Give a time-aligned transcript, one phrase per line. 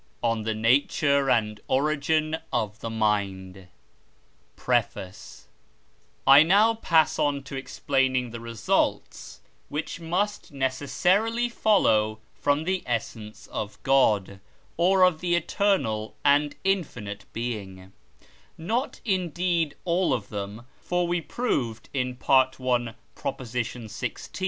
[0.23, 3.67] ON THE NATURE AND ORIGIN OF THE MIND
[4.55, 5.47] PREFACE
[6.25, 13.45] I now pass on to explaining the results, which must necessarily follow from the essence
[13.51, 14.39] of God,
[14.75, 17.93] or of the eternal and infinite being;
[18.57, 23.37] not, indeed, all of them (for we proved in Part i., Prop.
[23.37, 24.17] xvi.